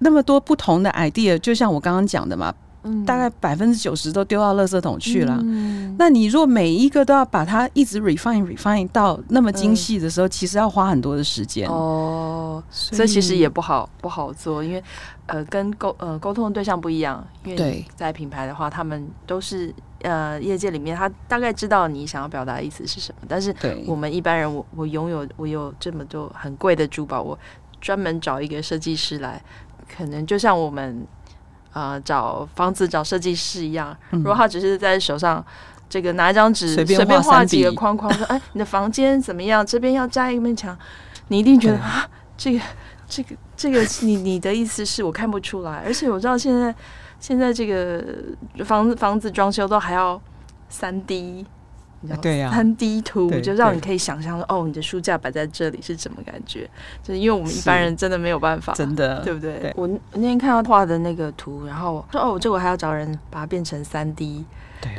[0.01, 5.39] 那么多不同的 idea，就像我刚刚讲的嘛，嗯、大概百分之九十都丢到垃圾桶去了。
[5.43, 11.69] 嗯、那你若每一个都要把它一直 refine refine 到那么精细的时候，嗯、其实要花很多的时间。
[11.69, 14.83] 哦，所以其实也不好不好做，因为
[15.27, 17.23] 呃，跟沟呃沟通的对象不一样。
[17.45, 23.27] 因为在品牌的话，他们都是呃业界里面，他大概知道你想要表达的意思是什么。
[23.29, 23.55] 但是
[23.87, 27.39] 我们一般人，我我拥有我有这么多很贵的珠宝，我
[27.79, 29.43] 专门找一个设计师来。
[30.01, 31.07] 可能就像我们
[31.75, 35.45] 呃找房子找设计师一样，如果他只是在手上
[35.91, 39.65] 这个拿一张纸随便画几个框框，说哎你的房间怎么样？
[39.65, 40.75] 这边要加一面墙，
[41.29, 42.61] 你一定觉得啊这个
[43.07, 46.75] 这个这个你你的意思是我看不出来，而且我知道现在
[47.19, 48.03] 现在这个
[48.65, 50.19] 房子房子装修都还要
[50.71, 51.45] 三 D。
[52.23, 56.69] 对呀，三 D 图就让你可以想象说哦，你的书架摆在这里是什么感觉？
[57.03, 59.59] 就是因为我们一般人真的没有办法，真的，对不对？
[59.59, 64.45] 对我那天看到画的那个图，然后说哦，这我还要找人把它变成三 D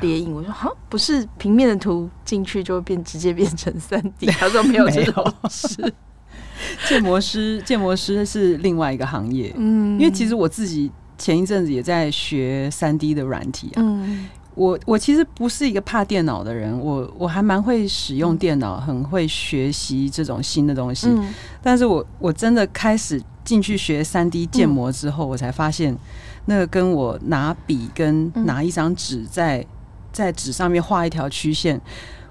[0.01, 0.31] 列印。
[0.31, 4.27] 我说哈，不是平面的图进去就会变，直接变成三 D。
[4.37, 5.93] 他说没有这种事。
[6.87, 9.51] 建模师，建模师是另外一个行业。
[9.57, 13.81] 嗯，因为其实我自己前一阵子也在学三 D 的软体啊。
[13.81, 14.29] 嗯。
[14.53, 21.07] 我我其实不是一个怕电脑的人，我我还蛮会使用电脑，很会学习这种新的东西。
[21.09, 25.97] 嗯、但是我我真的开始进去学三 D 建模之后，嗯、我才发现，
[26.45, 29.65] 那个跟我拿笔跟拿一张纸在
[30.11, 31.79] 在纸上面画一条曲线，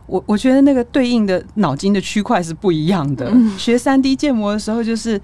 [0.07, 3.31] 我我觉得那个对应的脑筋的区块是不一样的。
[3.33, 5.21] 嗯、学三 D 建模的时候，就是。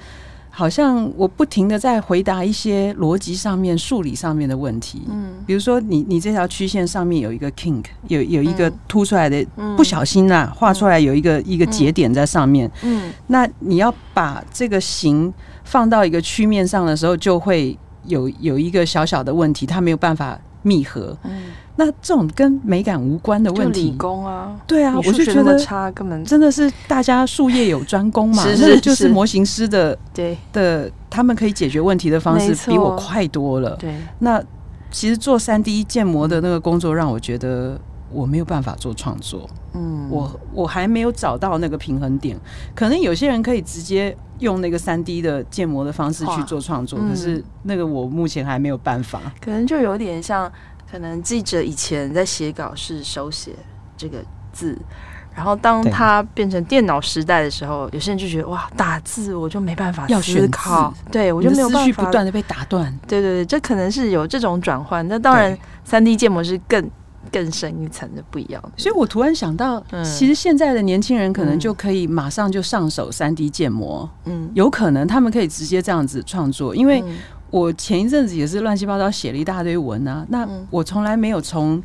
[0.58, 5.02] 好像我不停的在回答一些逻辑上面、数理上面的问题。
[5.10, 9.44] 嗯，比如说你你这条曲线上面有一个 kink，有有一个凸出来的，
[9.76, 12.70] 不小心啊画出来有一个一个节点在上面。
[12.82, 15.30] 嗯，那你要把这个形
[15.64, 21.14] 放到一个曲面上的时候，就会有有一个小小的问题，它没有办法密合。
[21.24, 21.42] 嗯。
[21.78, 30.36] 那这种跟美感无关的问题，理工啊，对啊，我就觉得差根本真的是大家术业有专攻嘛， 那就是模型师的对。
[30.54, 33.76] 的，他们可以解决问题的方式比我快多了。
[33.76, 34.42] 对，那
[34.90, 37.78] 其实做三 D 建模的那个工作让我觉得
[38.10, 42.38] 我没有办法做创作，嗯，我我还没有找到那个平衡点。
[42.74, 49.20] 可能有些人可以直接用那个三 D 的建模的方式去做创作，可是那个我目前还没有办法。
[49.44, 50.50] 可能就有点像。
[50.90, 53.52] 可能记者以前在写稿是手写
[53.96, 54.18] 这个
[54.52, 54.78] 字，
[55.34, 62.90] 然后当它变成电脑时代的时候，有些人就觉得哇，打字我就没办法思考，对我就没有办法，不断的被打断。
[63.06, 65.06] 对对对，这可能是有这种转换。
[65.08, 66.90] 那当然，三 D 建模是更
[67.30, 68.62] 更深一层的不一样。
[68.76, 77.04] 所以我突然想到，其实现在的年轻人可能就可以马上就上手三 D 建模，嗯，有可能他们可以直接这样子创作，因为。
[77.50, 81.82] 我前一阵子也是乱七八糟写了一大堆文啊，那我从来没有从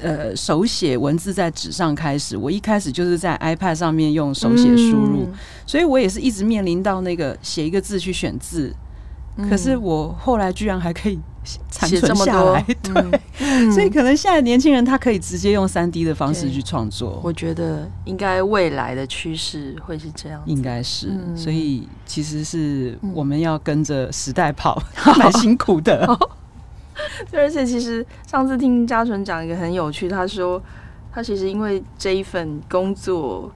[0.00, 2.36] 呃手写文字在纸上开始。
[2.36, 5.32] 我一开始就是在 iPad 上面用手写输入，嗯、
[5.66, 8.74] 所以我也是一直面临到那个写一个字去选字。
[9.36, 11.18] 嗯、可是我后来居然还可以
[11.68, 17.20] 残存下来， 对，嗯、所以可能现在年轻人他可以直接用三 D 的方式去创作。
[17.22, 21.08] 我觉得应该未来的趋势会是这样，应该是。
[21.08, 24.80] 嗯、所以其实是我们要跟着时代跑，
[25.18, 26.06] 蛮、嗯、 辛苦的。
[27.28, 30.62] 对，而且其实上次听嘉纯讲一个很有趣，他说
[31.12, 33.50] 他其实因为这一份工作，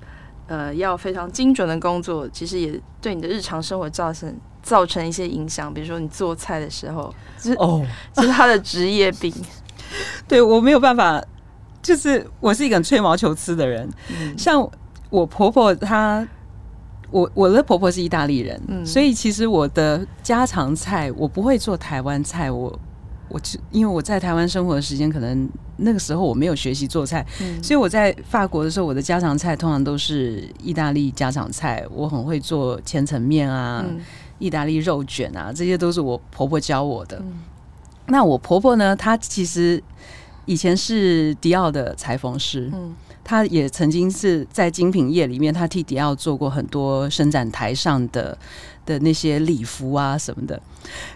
[0.48, 4.36] 呃，要非常精准的工作，其实也对你的日常生活造成。
[4.62, 9.32] 造成一些影响，比如说你做菜的时候，就是哦，这是他的职业病。
[10.28, 11.24] 对，我没有办法，
[11.80, 13.88] 就是我是一个很吹毛求疵的人。
[14.10, 14.60] 嗯、像
[15.08, 16.26] 我婆婆她，
[17.10, 22.50] 我我的婆婆是意大利人，嗯、所以其实我的家常菜我不会做台湾菜。
[22.50, 22.78] 我
[23.30, 31.82] 我就因为我在台湾生活的时间，可能那个时候我没有学习做菜，嗯、所以我在法国的时候，我的家常菜通常都是意大利家常菜。
[31.90, 33.82] 我很会做千层面啊。
[34.38, 37.18] 嗯意大利肉卷啊，这些都是我婆婆教我的。
[37.18, 37.40] 嗯、
[38.06, 38.94] 那我婆婆呢？
[38.94, 39.82] 她其实
[40.44, 48.38] 以前是迪奥的裁缝师，嗯，她也曾经是在精品业里面，她替迪奥做过很多伸展台上的
[48.86, 50.60] 的那些礼服啊什么的。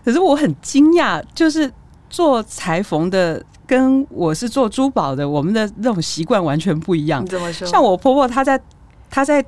[0.05, 1.71] 可是我很惊讶，就是
[2.11, 7.25] 做裁缝的跟我是做珠宝的，我们的那种习惯完全不一样。
[7.25, 7.67] 你怎么说？
[7.69, 8.61] 像我婆婆，她在
[9.09, 9.45] 她在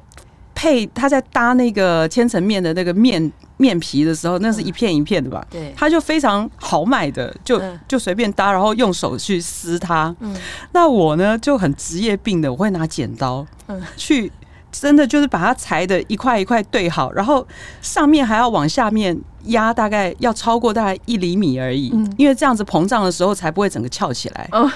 [0.65, 3.31] 配他在搭那个千层面的那个面。
[3.57, 5.41] 面皮的时候，那是一片一片的吧？
[5.49, 10.15] 对，他就非常豪迈的，就就随便搭，然后用手去撕它。
[10.19, 10.35] 嗯，
[10.73, 14.31] 那我呢就很职业病的，我会拿剪刀，嗯，去
[14.73, 17.47] 真的就是把它裁的一块一块对好，然后
[17.81, 24.49] 上面还要往下面压，大概要超过大概一厘米而已，嗯，因为这样子膨胀的时候才不会整个翘起来。
[24.51, 24.69] 哦，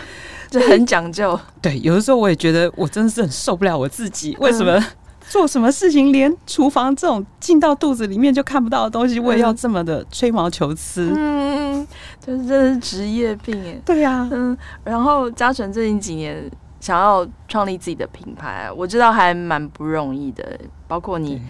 [0.49, 1.39] 就很讲究。
[1.61, 4.81] 对，有的时候我也觉得我真的是很受不了我自己，为什么？
[5.29, 11.13] 做什么事情，连厨房这种进到肚子里面就看不到的东西，我也要这么的吹毛求疵。
[11.15, 11.87] 嗯，
[12.19, 13.79] 就是真是职业病哎。
[13.85, 14.57] 对呀、嗯。
[14.85, 20.59] 然后嘉诚最近几年想要创立自己的品牌，我知道还蛮不容易的。
[20.87, 21.41] 包括你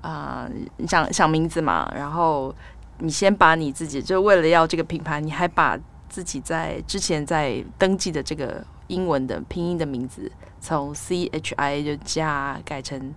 [0.00, 2.54] 啊、你想想名字嘛，然后
[3.00, 13.12] 你先把你自己就为了要这个品牌，你还把自己在之前在登记的这个英文的拼音的名字从 C H I 就加改成。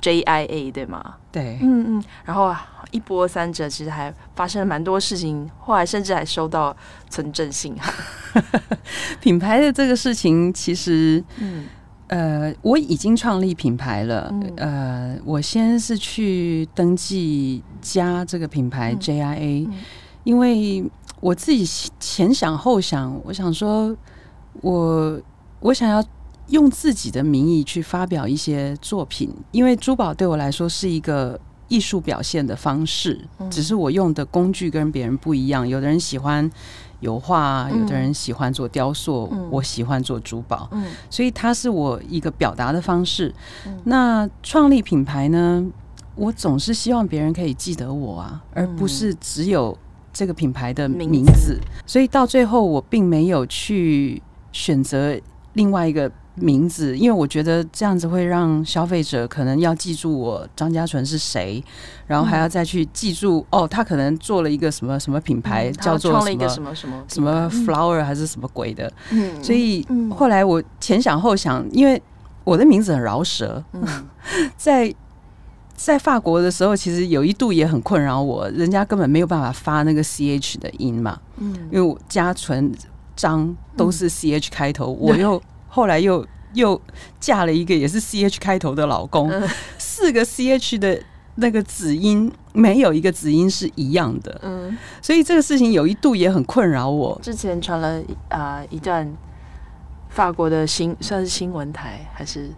[0.00, 1.14] J I A 对吗？
[1.30, 2.54] 对，嗯嗯，然后
[2.90, 6.76] 一波三折，其实还发生了蛮多事情，后来甚至还收到
[7.08, 7.74] 存证信。
[9.20, 11.64] 品牌的这个事情，其实，嗯，
[12.08, 14.28] 呃，我已经创立品牌了。
[14.32, 19.78] 嗯、呃，我先是去登记加这个品牌 J I A，、嗯嗯、
[20.24, 20.84] 因为
[21.20, 21.64] 我自己
[22.00, 23.96] 前想后想，我想说，
[24.60, 25.20] 我
[25.60, 26.04] 我想要。
[26.48, 35.66] 用自己的名义去发表一些作品，因为珠宝对我来说是一个艺术表现的方式，只是我用的工具跟别人不一样。
[35.66, 36.50] 有的人喜欢
[37.00, 40.68] 油画，有的人喜欢做雕塑，我喜欢做珠宝，
[41.08, 43.34] 所以它是我一个表达的方式。
[43.84, 45.64] 那创立品牌呢？
[46.14, 49.74] 我总是希望别人可以记得我啊，而不是只有
[50.12, 51.58] 这个品牌的名字。
[51.86, 55.18] 所以到最后，我并没有去选择
[55.54, 56.12] 另外一个。
[56.34, 61.62] 名字，因为我觉得这样子会让消费者可能要记住我张家纯是谁，
[62.06, 72.00] 然后还要再去记住、嗯、哦，他可能做了一个什么什么品牌，嗯、叫做什么什么什么什么 flower 还是什么鬼的，嗯，所以后来我前想后想，因为
[72.44, 73.86] 我的名字很饶舌，嗯、
[74.56, 74.94] 在
[75.74, 82.72] 在法国的时候，其实有一度也很困扰我，人家根本没有办法发那个 ch 的音嘛，嗯，因为我嘉纯
[83.14, 85.42] 张都是 ch 开头，嗯、我又。
[85.74, 86.78] 后来又又
[87.18, 91.02] 嫁了一个也是 C H 开头的老公，嗯、四个 C H 的
[91.36, 97.18] 那个子音没有一个子音是一样的，嗯，所以这个事情有一度也很困扰我。
[97.22, 99.10] 之前传了啊、呃、一段
[100.10, 102.50] 法国的新算是新闻台还是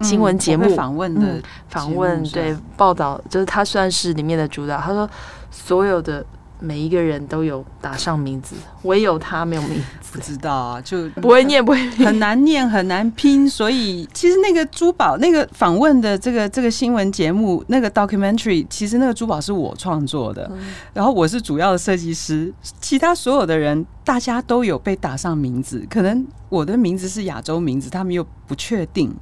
[0.00, 4.78] 新闻节目访、嗯、问的访问，对报道就是他算是里面的主导。
[4.78, 5.06] 他说
[5.50, 6.24] 所有的。
[6.62, 10.12] 每一个人都有打上名字，唯有他没有名字。
[10.12, 13.48] 不知道啊，就不会念，不会念，很难念，很难拼。
[13.48, 20.58] 所以其实那个珠宝，那个访问的这个这个新闻节目，那个 documentary，其实那个珠宝是我创作的，嗯、
[20.92, 29.14] 然后我是主要的设计师，其他所有的人大家都有被打上名字，可能我的名字是亚洲名字，他们又不确定。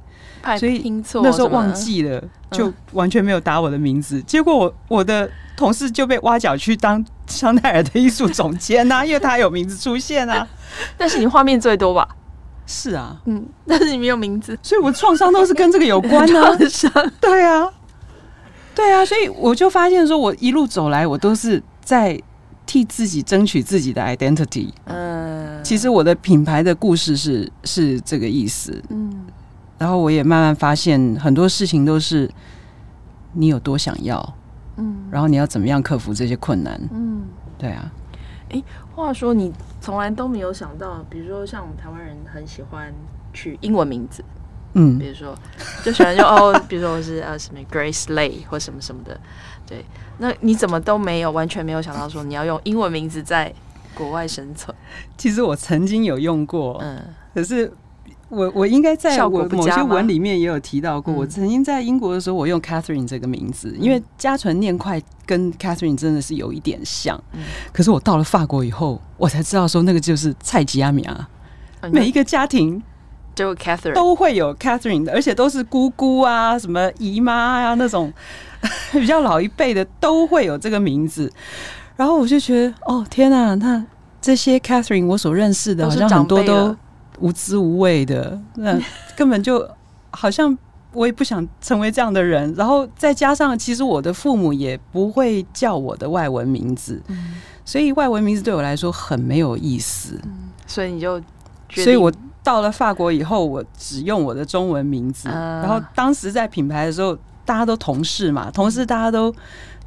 [0.59, 0.89] 所以
[1.23, 4.21] 那时候忘记了，就完全没有打我的名字。
[4.23, 10.47] 结果我我的同事就被挖角去当香奈儿的艺术总监呐， 因为他有名字出现啊。
[10.97, 12.07] 但是你画面最多吧？
[12.67, 16.57] 是啊，嗯，但是你没有名字，所以我创伤都是跟这个有关呢、 啊。
[17.19, 17.69] 对啊，
[18.75, 22.17] 对啊，所以我就发现说，我一路走来，我都是在
[22.65, 24.69] 替自己争取自己的 identity。
[24.85, 28.81] 嗯，其实我的品牌的故事是是这个意思。
[28.89, 29.25] 嗯，
[29.77, 32.29] 然后我也慢慢发现，很多事情都是
[33.33, 34.33] 你有多想要，
[34.81, 36.79] 嗯，然后你要怎么样克服这些困难。
[36.91, 37.23] 嗯，
[37.57, 37.91] 对啊。
[38.49, 38.61] 哎，
[38.93, 42.93] 话说你从来都没有想到，比如说像我们台湾人很喜欢
[43.31, 44.21] 取英文名字，
[44.73, 45.33] 嗯，比如说
[45.83, 49.17] 就喜欢就哦， 比如说我是呃什么 Grace Lay 或什么什么的，
[49.65, 49.85] 对，
[50.17, 53.53] 那你怎么都没有完全没有想到说你要用英文名字在
[53.95, 54.75] 国外生存？
[55.17, 57.01] 其实我曾经有用过，嗯，
[57.33, 57.71] 可是。
[58.31, 67.21] 我我应该在我某些文里面也有提到过，我曾经在英国的时候，我用 Catherine 这个名字，因为家传念快跟 Catherine 真的是有一点像。
[67.73, 71.29] 可是我到了法国以后，我才知道说那个就是蔡吉亚米啊，
[71.91, 72.81] 每一个家庭
[73.35, 78.13] 就 Catherine 都会有 Catherine 的，而且都是姑姑啊、什么姨妈啊那种
[78.93, 81.29] 比较老一辈的都会有这个名字。
[81.97, 83.85] 然后我就觉得，哦天哪，那
[84.21, 86.73] 这些 Catherine 我所认识的，好像很多都。
[87.21, 88.77] 无知无畏的，那
[89.15, 89.65] 根本就
[90.09, 90.57] 好像
[90.91, 92.53] 我也不想成为这样的人。
[92.57, 100.19] 然后再加上，其实我的父母也不会叫我的外文名字，嗯、所以外文名字对我来说很没有意思。
[100.23, 101.21] 嗯、所以你就，
[101.69, 102.11] 所以我
[102.43, 105.29] 到了法国以后，我只用我的中文名字。
[105.29, 107.15] 呃、然后当时在品牌的时候，
[107.45, 109.33] 大家都同事嘛，同事大家都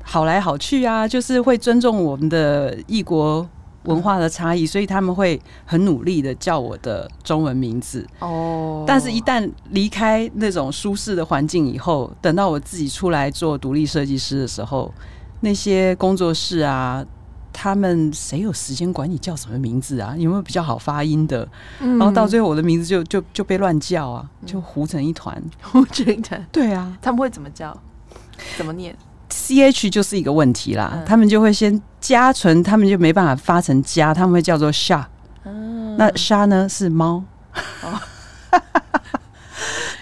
[0.03, 3.47] 好来好去啊，就是会尊重我们的异国。
[3.85, 8.07] 文化的差异，所以他们会很努力的叫我的中文名字。
[8.18, 14.93] 哦，但是，一旦离开那种舒适的环境以后，等到我自己出来做独立设计师的时候，
[15.41, 17.05] 那些工作室啊，
[17.53, 20.14] 他们谁有时间管你叫什么名字啊？
[20.16, 21.47] 有没有比较好发音的？
[21.78, 26.45] 然后到最后，我的名字就就就被乱叫啊，就糊成一团， 糊成一团。
[26.51, 27.76] 对啊，他们会怎么叫？
[28.57, 28.97] 怎么念
[29.35, 34.70] ？C H 就是一个问题啦，嗯、他们就会先加纯，他们就没办法发成加，他们会叫做
[35.45, 35.97] 嗯。
[35.97, 37.22] 那 Chat 呢是猫，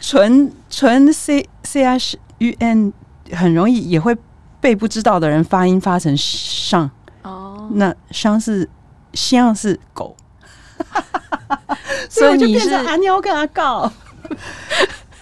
[0.00, 2.92] 纯 纯、哦、C C H U N
[3.32, 4.16] 很容易也会
[4.60, 6.90] 被不知道的人发音发成上
[7.22, 8.68] 哦，那上是
[9.14, 10.14] 像是狗，
[12.08, 13.90] 所以就变成阿妞跟阿告。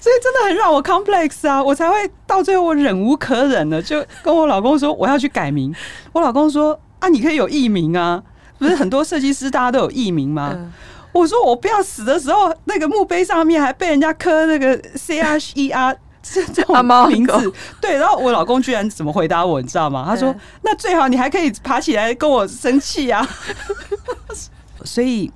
[0.00, 5.74] 所以真的很让我 complex 啊，我才会到最后我忍无可忍了，就跟我老公说我要去改名。
[6.12, 8.22] 我老公说啊，你可以有艺名啊，
[8.58, 10.52] 不是很多设计师大家都有艺名吗？
[10.54, 10.72] 嗯、
[11.12, 17.96] 我说我不要死的时候，那个墓碑上面还被人家刻那个 C H E R 这种名字，对。
[17.96, 20.04] 然后我老公居然怎么回答我，你知道吗？
[20.08, 23.28] 他说那最好你还可以爬起来跟我生气啊。
[24.84, 25.30] 所以。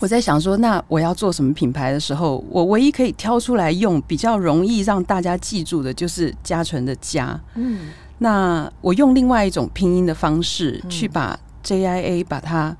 [0.00, 7.40] 我在想说，那我要做什么品牌的时候，我唯一可以挑出来用比较容易让大家记住的，就是嘉纯的嘉。
[7.54, 7.88] 嗯，
[8.18, 12.76] 那我用另外一种拼音的方式去把 JIA 把它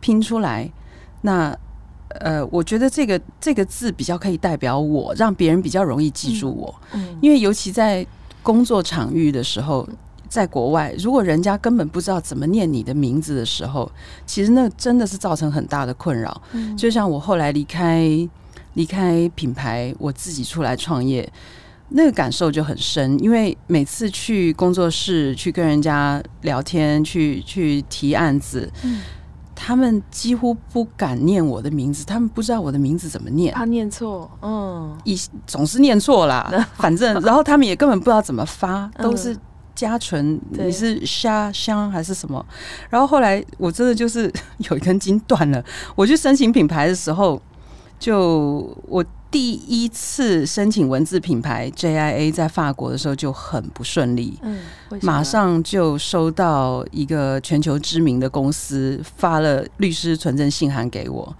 [0.00, 0.70] 拼出来。
[1.22, 1.56] 那
[2.20, 6.74] 呃，我觉得这个这个字比较可以代表我，让别人比较容易记住我。
[6.92, 8.06] 嗯，因为尤其在
[8.42, 9.88] 工作场域的时候。
[10.32, 13.92] 在国外，如果人家根本不知道怎么念你的名字的时候，
[14.24, 16.40] 其实那真的是造成很大的困扰。
[16.52, 18.08] 嗯，就像我后来离开
[18.72, 21.30] 离开品牌，我自己出来创业，
[21.90, 23.22] 那个感受就很深。
[23.22, 29.02] 因为每次去工作室去跟人家聊天，去去提案子，嗯，
[29.54, 35.14] 他们几乎不敢念我的名字，他们不知道我的名字怎么念，他念错，嗯，一
[35.46, 36.50] 总是念错啦。
[36.76, 39.36] 反正，然后他们也根本不知道怎么发，都是。
[39.82, 42.44] 家纯，你是虾香还是什么？
[42.88, 44.32] 然后后来我真的就是
[44.70, 45.62] 有一根筋断了。
[45.96, 47.40] 我去申请品牌的时候，
[47.98, 54.38] 就我第一次申请文字品牌 JIA 在法国的时候就很不顺利。
[54.42, 54.60] 嗯，
[55.02, 61.34] 马上就收到一个全球知名的公司发了律师存证信函给我，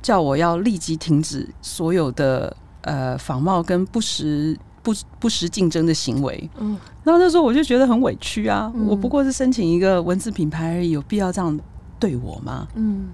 [0.00, 4.56] 叫我要立即停止所有的呃仿冒跟不实。
[4.82, 11.58] 不不实竞争的行为，嗯，然后那时候我就觉得很委屈啊，嗯、我不过是申请一个文字品牌而已，有必要这样
[11.98, 12.66] 对我吗？
[12.74, 13.06] 嗯，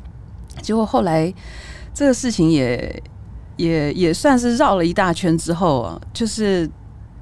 [0.62, 1.32] 结果后来
[1.92, 3.02] 这个事情也
[3.56, 6.68] 也也算是绕了一大圈之后啊，就是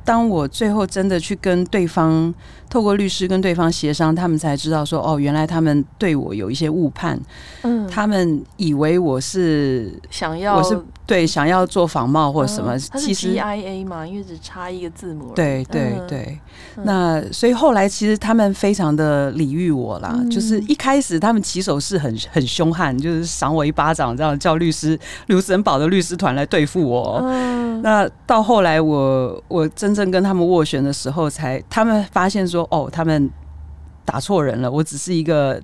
[0.05, 2.33] 当我最后真的去跟对方。
[2.69, 7.19] 透过律师跟对方协商，他们才知道说，哦，原来他们对我有一些误判。
[7.63, 10.77] 嗯，他们以为我是想要，我是
[11.07, 12.77] 对想要做仿冒或什么。
[12.79, 15.33] 其实 GIA 嘛，因为只差一个字母。
[15.35, 16.39] 对对对。
[16.83, 24.99] 那所以后来其实他们非常的礼遇我啦，就是一开始他们起手是很很凶悍，就是赏我一巴掌，这样叫律师
[25.29, 27.21] 卢森堡的律师团来对付我。
[27.83, 33.31] 那到后来我我真正跟他们斡旋的时候，才他们发现说，哦，他们
[34.05, 35.61] 打错人了，我只是一个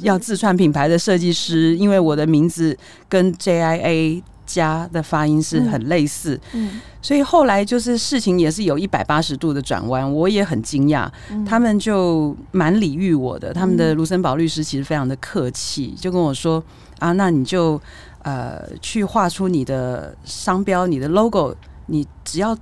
[0.00, 2.76] 要自创品牌的设计师，因为我的名字
[3.08, 11.08] 跟 JIA 家的发音是很类似，嗯，所以后来就是事情也是有一百八十度的转弯，我也很惊讶，
[11.46, 16.62] 他们就蛮礼遇我的，他们的卢森堡律师其实非常的客气，就跟我说
[16.98, 17.80] 啊，那你就
[18.22, 21.54] 呃去画出你的商标，你的 logo，
[21.86, 22.56] 你只要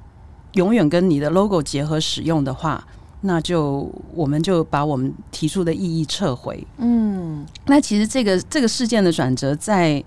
[0.53, 2.87] 永远跟你的 logo 结合使用的话，
[3.22, 10.05] 那就我们就把我们提出的异议撤回，嗯，那其实这个这个事件的转折在。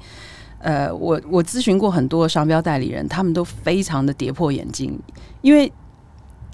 [0.64, 4.98] 呃，我我咨询过很多商标代理人，他们都非常的跌破眼镜，
[5.42, 5.70] 因为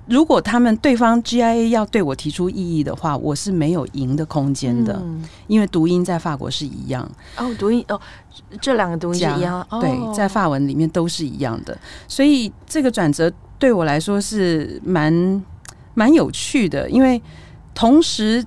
[0.08, 7.08] 如果他们对方 GIA 要对我提出异议的话，我是没有赢的空间的，嗯、因为读音在法国是一样。
[7.38, 8.02] 哦，读音哦，
[8.60, 15.44] 这两个读音是一样，对，在法文里面都是一样的，所以这个转折对我来说是蛮
[15.94, 17.22] 蛮有趣的，因为
[17.76, 18.44] 同时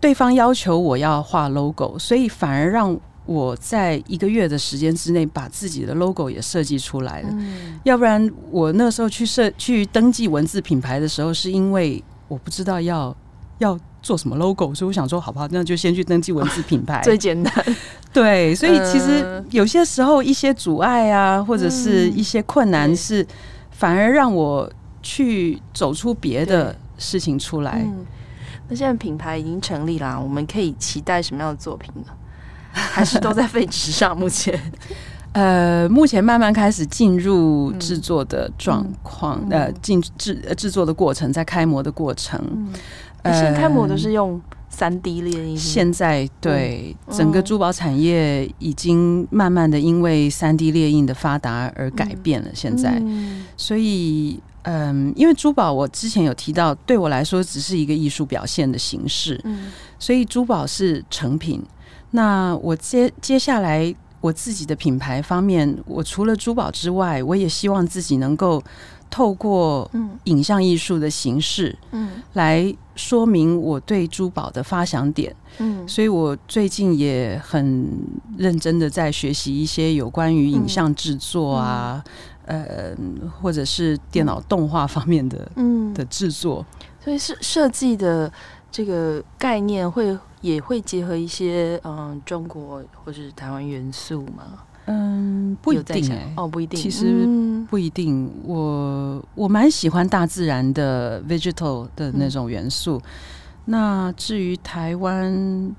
[0.00, 2.98] 对方要求我要画 logo，所以反而让。
[3.24, 13.16] 我在一个月的时间之内把自己的 logo 也设计出来了，嗯、要不然我那时候去设去登记文字品牌的时候，是因为我不知道要
[13.58, 17.52] 要做什么 logo，所以我想说，好不好，那就先去登记文字品牌， 最简单。
[18.12, 23.24] 对，所以其实有些时候一些阻碍啊，或者是一些困难，是
[23.70, 24.70] 反而让我
[25.00, 27.82] 去走出别的事情出来。
[27.86, 28.04] 嗯、
[28.68, 32.12] 那现在品牌已经成立了，我们可以期待什么样的作品呢？
[32.92, 34.18] 还是都在废纸上？
[34.18, 34.58] 目前，
[35.32, 42.40] 呃，目前慢慢开始进入制作的状况，呃，进制制作的过程，在开模的过程。
[43.22, 45.56] 嗯，现在开模都是用三 D 列印。
[45.56, 52.48] 现在对、嗯、整个珠宝产业已经慢慢的因为三 D 列印的发达而改变了。
[52.52, 61.62] 现在，嗯、所以，嗯、呃，因为珠宝我之前有提到，对我来说只是一个艺术表现的形式，嗯，所以珠宝是成品。
[62.12, 68.62] 那我接接下来我自己的品牌方面，我除了珠宝之外，我也希望自己能够
[69.10, 69.90] 透过
[70.24, 77.90] 影像艺术的形式，嗯，来说明我对珠宝的发想点，嗯，所以我最近也很
[78.38, 82.02] 认真的在学习一些有关于影像制作啊，
[82.46, 82.94] 呃，
[83.40, 86.64] 或者是电脑动画方面的，嗯，的制作，
[87.02, 88.32] 所以是设计的
[88.72, 90.18] 这个概念会。
[90.42, 94.42] 也会结合一些嗯中国或是台湾元素吗？
[94.86, 97.24] 嗯，不一定哎、欸，哦，不一定，其实
[97.70, 98.26] 不一定。
[98.26, 102.96] 嗯、我我蛮喜欢大自然的 vegetal 的那种元素。
[102.96, 103.02] 嗯、
[103.66, 105.76] 那至于台湾，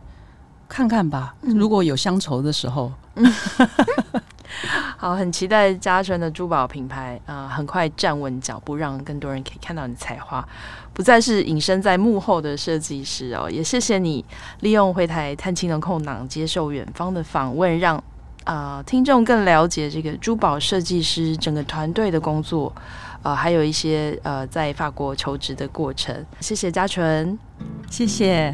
[0.70, 2.90] 看看吧，嗯、如果有乡愁的时候。
[4.98, 10.48] 好，很期待嘉纯的珠宝品牌啊、很快站稳脚步，让更多人可以看到你的才华，
[10.94, 13.50] 不再是隐身在幕后的设计师哦。
[13.50, 14.24] 也谢谢你
[14.62, 18.02] 利用回台探亲的空档接受远方的访问，让
[18.46, 22.74] 啊、听众更了解这个珠宝设计师整个团队的工作，
[23.22, 26.14] 呃，还有一些呃在法国求职的过程。
[26.42, 27.40] 谢谢嘉纯，
[27.90, 28.54] 谢谢。